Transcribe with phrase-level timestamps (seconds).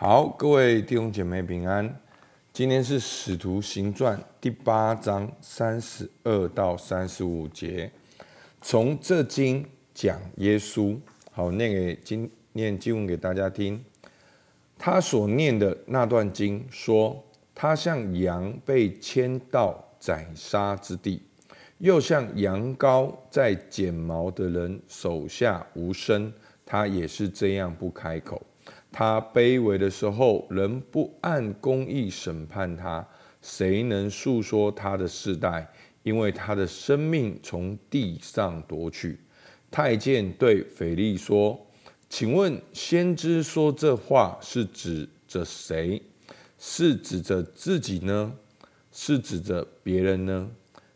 [0.00, 2.00] 好，各位弟兄姐妹平安。
[2.52, 7.90] 今天是《使徒行传》第八章三十二到三十五节，
[8.62, 10.96] 从这经讲耶稣。
[11.32, 13.84] 好，念给经念经文给大家听。
[14.78, 17.20] 他所念的那段经说，
[17.52, 21.20] 他像羊被牵到宰杀之地，
[21.78, 26.32] 又像羊羔在剪毛的人手下无声，
[26.64, 28.40] 他也是这样不开口。
[28.90, 33.06] 他卑微的时候，人不按公义审判他，
[33.42, 35.70] 谁能述说他的世代？
[36.02, 39.20] 因为他的生命从地上夺去。
[39.70, 41.66] 太监对腓力说
[42.08, 46.00] ：“请问先知说这话是指着谁？
[46.58, 48.32] 是指着自己呢？
[48.90, 50.48] 是指着别人呢？”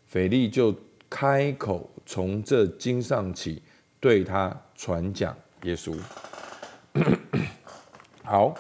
[0.09, 0.75] 腓力就
[1.11, 3.61] 开口从这经上起，
[4.01, 5.95] 对他传讲耶稣。
[8.25, 8.55] 好，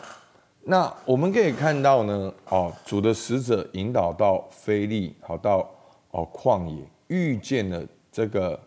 [0.64, 5.70] 那我们可以看到呢，哦，主的使者引导到腓力，好到
[6.10, 8.58] 哦旷野，遇见了这个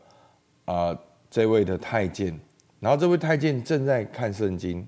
[0.63, 0.97] 啊、
[1.29, 2.39] 这位的太监，
[2.79, 4.87] 然后这位太监正在看圣经，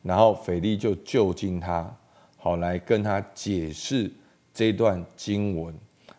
[0.00, 1.92] 然后腓力就就近他，
[2.36, 4.10] 好来跟他解释
[4.54, 5.74] 这段经文，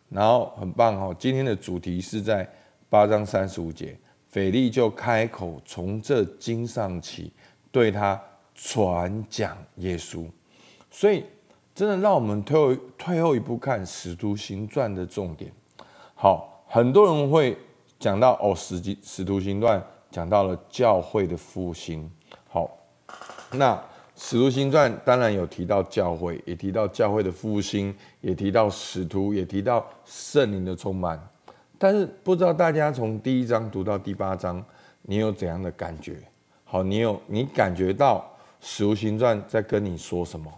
[0.10, 2.48] 然后很棒哦，今天的主题是在
[2.90, 3.98] 八章三十五节，
[4.28, 7.32] 腓力就开口从这经上起，
[7.72, 8.22] 对他。
[8.62, 10.28] 传讲耶稣，
[10.92, 11.24] 所以
[11.74, 15.50] 真的让我们退后退后一步看《使徒行传》的重点。
[16.14, 17.58] 好，很多人会
[17.98, 19.80] 讲到哦，《使使徒行传》
[20.12, 22.12] 讲到了教会的复兴。
[22.50, 22.70] 好，
[23.54, 23.74] 那
[24.18, 31.18] 《使徒行传》当然有提到教会，也提到教会的复兴，也提到使徒，也提到圣灵的充满。
[31.78, 34.62] 但是不知道大家从第一章读到第八章，
[35.04, 36.18] 你有怎样的感觉？
[36.66, 38.30] 好，你有你感觉到？
[38.62, 40.52] 使徒行传在跟你说什么？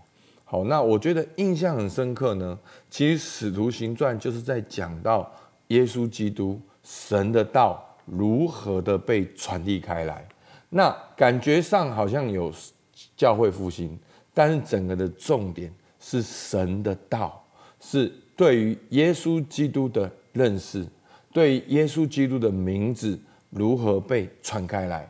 [0.44, 2.60] 好，那我觉得印象很深刻呢。
[2.90, 5.32] 其实使徒行传就是在讲到
[5.68, 10.28] 耶稣基督神的道如何的被传递开来。
[10.70, 12.52] 那感觉上好像有
[13.16, 13.98] 教会复兴，
[14.34, 17.42] 但是整个的重点是神的道，
[17.80, 20.86] 是对于耶稣基督的认识，
[21.32, 23.18] 对于耶稣基督的名字
[23.52, 25.10] 如何被传开来。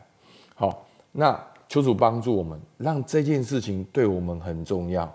[0.54, 1.51] 好，那。
[1.72, 5.10] 求主帮助我们，让这件事情对我们很重要。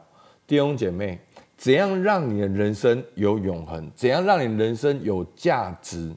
[0.47, 1.19] 弟兄姐妹，
[1.55, 3.91] 怎样让你的人生有永恒？
[3.93, 6.11] 怎样让你人生有价值？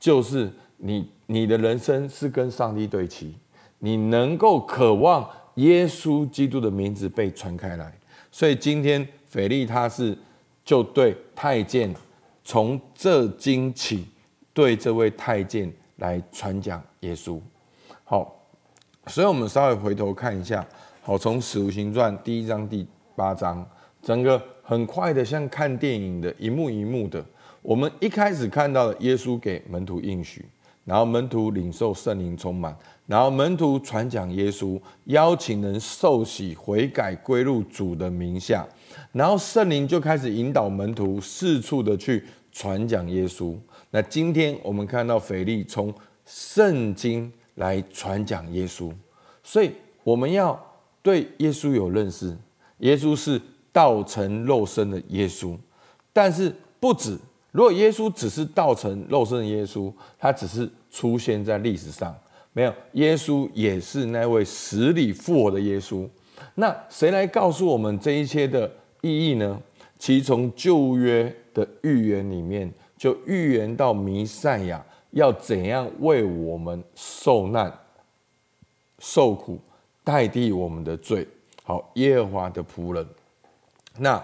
[0.00, 3.36] 就是你，你的人生是跟上帝对齐，
[3.78, 7.96] 你能够渴望耶稣基督的名字被传开来。
[8.32, 10.18] 所以今天腓力他是
[10.64, 11.94] 就对太监
[12.42, 14.08] 从这经起，
[14.52, 17.40] 对这位太监来传讲耶稣。
[18.02, 18.40] 好。
[19.06, 20.66] 所以，我们稍微回头看一下，
[21.02, 23.64] 好，从《使徒行传》第一章第八章，
[24.02, 27.22] 整个很快的，像看电影的一幕一幕的。
[27.60, 30.46] 我们一开始看到了耶稣给门徒应许，
[30.86, 32.74] 然后门徒领受圣灵充满，
[33.06, 38.66] 然后门徒传讲耶稣，邀请人受洗悔改归入主的名下，
[39.12, 43.54] 然后圣灵就开始引导门徒四处的去传讲耶稣。
[43.90, 45.92] 那今天我们看到腓力从
[46.24, 47.30] 圣经。
[47.56, 48.92] 来传讲耶稣，
[49.42, 49.72] 所以
[50.02, 50.58] 我们要
[51.02, 52.36] 对耶稣有认识。
[52.78, 53.40] 耶稣是
[53.72, 55.56] 道成肉身的耶稣，
[56.12, 57.18] 但是不止。
[57.52, 62.12] 如果耶稣只是道成肉身的耶稣，他只是出现在历史上，
[62.52, 66.08] 没有耶稣也是那位死里复活的耶稣。
[66.56, 68.70] 那谁来告诉我们这一切的
[69.02, 69.60] 意义呢？
[69.98, 74.84] 其实从旧约的预言里面，就预言到弥赛亚。
[75.14, 77.72] 要怎样为我们受难、
[78.98, 79.60] 受苦，
[80.02, 81.26] 代替我们的罪？
[81.62, 83.06] 好，耶和华的仆人。
[83.96, 84.20] 那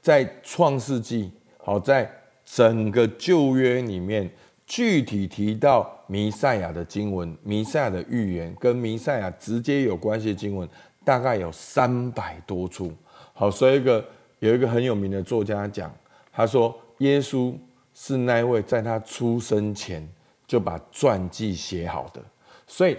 [0.00, 2.10] 在创世纪，好，在
[2.44, 4.30] 整个旧约里面，
[4.66, 10.66] 具体提到弥赛亚的经文、弥赛亚的预言，跟弥赛亚直接有关系的经文，
[11.04, 12.90] 大概有三百多处。
[13.34, 14.02] 好，所以一个
[14.38, 15.94] 有一个很有名的作家讲，
[16.32, 17.54] 他说耶稣
[17.92, 20.08] 是那位在他出生前。
[20.50, 22.20] 就把传记写好的，
[22.66, 22.98] 所以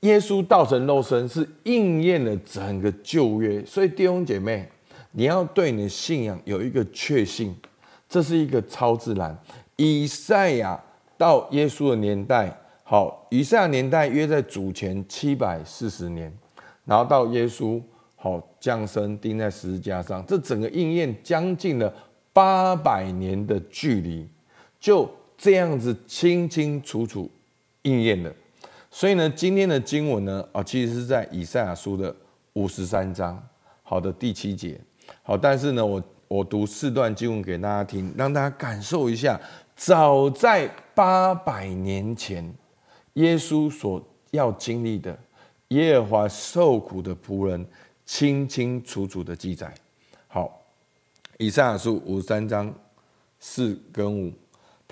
[0.00, 3.62] 耶稣道成肉身是应验了整个旧约。
[3.66, 4.66] 所以弟兄姐妹，
[5.10, 7.54] 你要对你的信仰有一个确信，
[8.08, 9.38] 这是一个超自然。
[9.76, 10.82] 以赛亚
[11.18, 16.32] 到耶稣的年代，好，以赛亚年代约在主前七百四十年，
[16.86, 17.78] 然后到耶稣
[18.16, 21.92] 好降生钉在十字架上，这整个应验将近了
[22.32, 24.26] 八百年的距离，
[24.80, 25.06] 就。
[25.36, 27.30] 这样子清清楚楚
[27.82, 28.32] 应验了，
[28.90, 32.14] 所以呢，今天的经文呢，啊，其实是在以赛亚书的
[32.54, 33.42] 五十三章。
[33.82, 34.80] 好的第七节。
[35.22, 39.38] 好，但是呢，我我读四段经文给大家听，让大家感受一下，
[39.76, 42.50] 早在八百年前，
[43.14, 45.16] 耶稣所要经历的
[45.68, 47.66] 耶和华受苦的仆人，
[48.06, 49.72] 清清楚楚的记载。
[50.26, 50.62] 好，
[51.38, 52.72] 以赛亚书五十三章
[53.38, 54.32] 四跟五，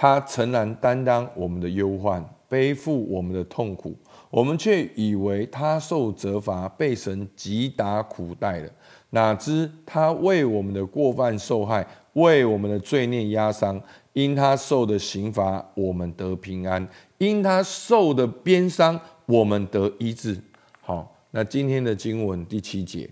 [0.03, 3.97] 他诚然担当我们的忧患，背负我们的痛苦，
[4.31, 8.69] 我们却以为他受责罚，被神击打苦待了。
[9.11, 13.81] 哪知他为我们的过犯受害，为我们的罪孽压伤。
[14.15, 16.85] 因他受的刑罚，我们得平安；
[17.19, 20.37] 因他受的鞭伤，我们得医治。
[20.81, 23.09] 好，那今天的经文第七节，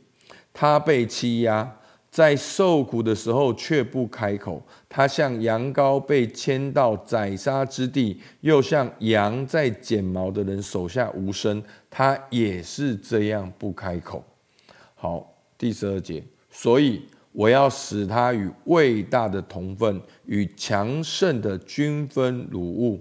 [0.52, 1.72] 他被欺压，
[2.10, 4.62] 在受苦的时候却不开口。
[4.88, 11.62] 他像羊羔被牵到宰杀之地，又像羊在剪毛的人手下无声。
[11.88, 14.24] 他也是这样不开口。
[14.94, 15.26] 好。
[15.60, 17.02] 第十二节，所以
[17.32, 22.98] 我要使他与伟大的同分，与强盛的均分如物，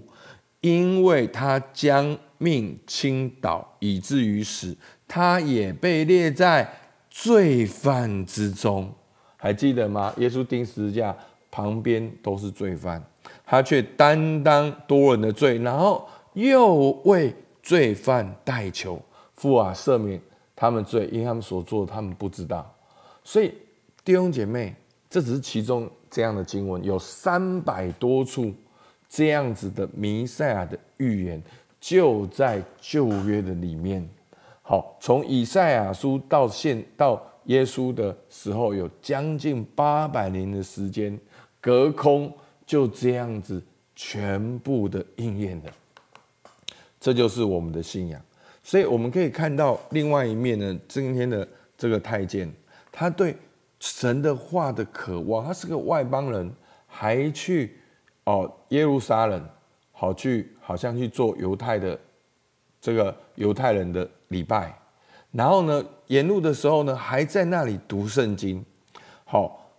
[0.60, 4.76] 因为他将命倾倒，以至于死，
[5.08, 6.70] 他也被列在
[7.08, 8.94] 罪犯之中。
[9.40, 10.12] 还记得吗？
[10.18, 11.16] 耶稣钉十字架
[11.50, 13.02] 旁边都是罪犯，
[13.44, 19.00] 他却担当多人的罪，然后又为罪犯代求，
[19.34, 20.20] 父啊，赦免。
[20.54, 22.70] 他们罪，因他们所做的，他们不知道。
[23.24, 23.50] 所以
[24.04, 24.76] 弟兄姐妹，
[25.08, 28.52] 这只是其中这样的经文，有三百多处
[29.08, 31.42] 这样子的弥赛亚的预言，
[31.80, 34.06] 就在旧约的里面。
[34.60, 37.18] 好，从以赛亚书到现到
[37.50, 41.18] 耶稣的时候，有将近八百年的时间，
[41.60, 42.32] 隔空
[42.64, 43.60] 就这样子
[43.96, 45.68] 全部的应验的。
[47.00, 48.22] 这就是我们的信仰。
[48.62, 52.48] 所以我们可以看到另外一面呢，今天的这个太监，
[52.92, 53.34] 他对
[53.80, 56.48] 神的话的渴望，他是个外邦人，
[56.86, 57.76] 还去
[58.24, 59.44] 哦耶路撒冷，
[59.90, 61.98] 好去好像去做犹太的
[62.80, 64.72] 这个犹太人的礼拜，
[65.32, 68.64] 然后呢，沿路的时候呢，还在那里读圣经。
[69.24, 69.70] 好，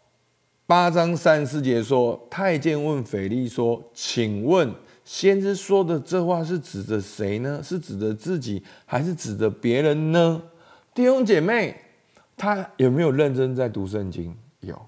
[0.66, 7.60] 八章三十四节说，太监问腓力说：“请问。”先知说的这话是指着谁呢？
[7.62, 10.42] 是指着自己，还是指着别人呢？
[10.94, 11.76] 弟兄姐妹，
[12.38, 14.34] 他有没有认真在读圣经？
[14.62, 14.80] 有，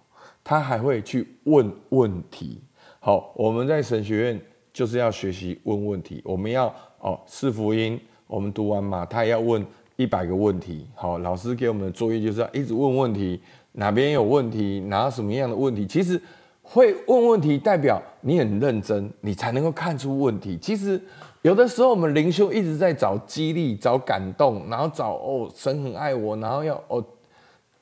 [0.44, 2.62] 他还会去问问题。
[3.00, 6.21] 好，我们在神学院就是要学习问问题。
[6.24, 9.65] 我们要哦，四福音，我们读完嘛，他也要问
[9.95, 10.88] 一百个问题。
[10.95, 13.42] 好，老师给我们的作业就是要一直问问题，
[13.74, 15.86] 哪边有问题，拿什么样的问题？
[15.86, 16.22] 其实。
[16.66, 20.57] 会问问题，代表你很认真，你才能够看出问题。
[20.57, 21.00] 其实
[21.42, 27.04] 有的时候，我们灵修一直在找激励、找感动，然后找哦，神很爱我，然后要哦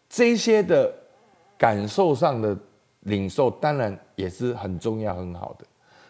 [0.10, 0.92] 这些的
[1.60, 2.58] 感受上的
[3.02, 5.66] 领受，当然也是很重要、很好的。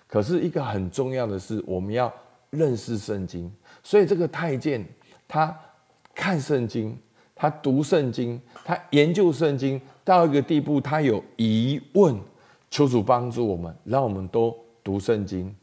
[0.08, 2.12] 可是，一个很重要的是，我们要
[2.52, 3.52] 认识圣经。
[3.84, 4.84] 所以，这个太监
[5.28, 5.54] 他
[6.14, 6.98] 看圣经，
[7.36, 12.20] 他读圣经，他研究圣经到一个地步，他有疑问。
[12.70, 15.54] 求主帮助我们，让我们都读圣经、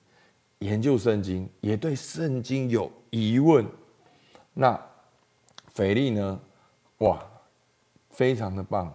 [0.58, 3.64] 研究圣经，也对圣经有疑问。
[4.52, 4.78] 那
[5.72, 6.38] 腓力呢？
[6.98, 7.18] 哇，
[8.10, 8.94] 非常的棒！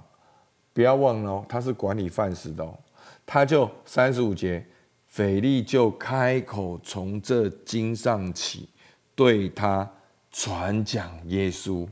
[0.73, 2.77] 不要忘了，他是管理饭食的哦。
[3.25, 4.63] 他就三十五节，
[5.07, 8.69] 腓力就开口从这经上起，
[9.15, 9.91] 对他
[10.33, 11.87] 传讲耶稣。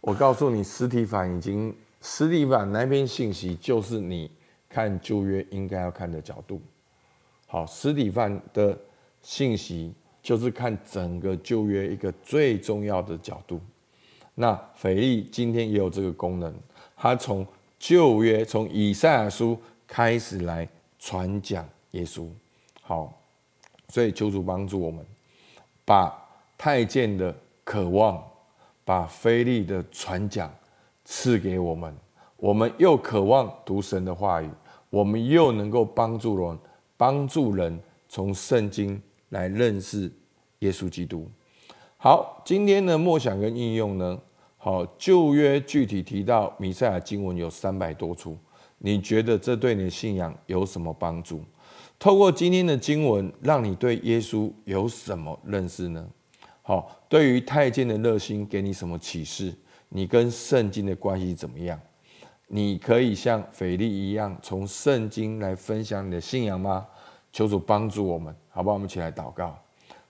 [0.00, 4.30] 我告诉你，实体反已经，实体反那篇信息就是你。
[4.72, 6.62] 看旧约应该要看的角度，
[7.48, 8.78] 好，实体反的
[9.20, 13.60] 信息就是看整个旧约一个最重要的角度。
[14.36, 16.54] 那腓力今天也有这个功能，
[16.96, 17.44] 他从
[17.80, 20.68] 旧约从以赛亚书开始来
[21.00, 22.28] 传讲耶稣。
[22.80, 23.12] 好，
[23.88, 25.04] 所以求主帮助我们，
[25.84, 26.16] 把
[26.56, 27.34] 太监的
[27.70, 28.20] 渴望，
[28.84, 30.52] 把腓力的传讲
[31.04, 31.96] 赐给我们。
[32.36, 34.50] 我们又渴望读神的话语，
[34.88, 36.58] 我们又能够帮助人，
[36.96, 40.10] 帮助人从圣经来认识
[40.58, 41.30] 耶稣基督。
[41.96, 44.20] 好，今天的默想跟应用呢？
[44.56, 48.36] 好，旧约具体提到弥赛亚经文有三百多处，
[48.78, 51.44] 你觉得这对你的信仰有什么帮助？
[52.00, 56.04] 透过今天的经文，让你对耶稣有什么认识呢？
[56.70, 59.52] 好，对于太监的热心给你什么启示？
[59.88, 61.76] 你跟圣经的关系怎么样？
[62.46, 66.86] 你可以像腓力一样，从圣经来分享你的信仰吗？
[67.32, 68.74] 求主帮助我们，好不好？
[68.74, 69.58] 我们一起来祷告。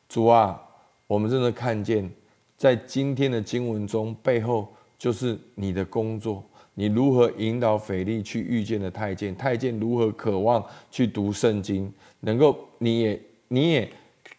[0.07, 0.61] 主啊，
[1.07, 2.12] 我们真的看见，
[2.59, 9.35] 在今天的经文中，背后就是你的工作，你如何引导腓力去遇见了太监？
[9.35, 11.90] 太监如何渴望去读圣经？
[12.21, 13.90] 能够你也你也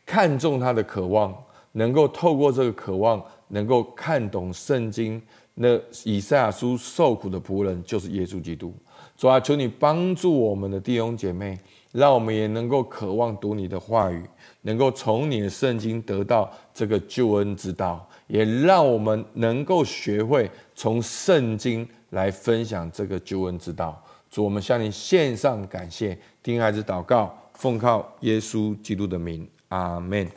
[0.06, 1.36] 看中他的渴望，
[1.74, 5.22] 能够透过这个渴望，能够看懂圣经。
[5.54, 8.74] 那以赛亚书受苦的仆人就是耶稣基督。
[9.18, 11.60] 主啊，求你帮助我们的弟兄姐妹，
[11.92, 14.24] 让我们也能够渴望读你的话语，
[14.62, 24.01] 能够从你的圣经得到这个救恩之道，也让我们能够学会从圣经来分享这个救恩之道。
[24.32, 30.28] 主，我们向你献上感谢，听孩子祷告，奉靠耶稣基督的名，阿门。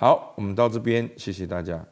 [0.00, 1.89] 好，我们到这边，谢谢大家。